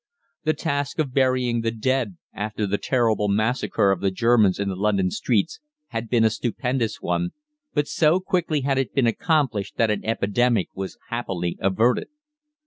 [0.45, 4.75] The task of burying the dead after the terrible massacre of the Germans in the
[4.75, 7.33] London streets had been a stupendous one,
[7.75, 12.07] but so quickly had it been accomplished that an epidemic was happily averted.